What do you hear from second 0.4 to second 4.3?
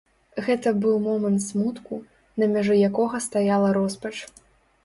Гэта быў момант смутку, на мяжы якога стаяла роспач.